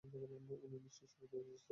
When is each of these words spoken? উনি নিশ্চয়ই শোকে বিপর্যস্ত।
উনি 0.65 0.77
নিশ্চয়ই 0.79 1.09
শোকে 1.11 1.25
বিপর্যস্ত। 1.33 1.69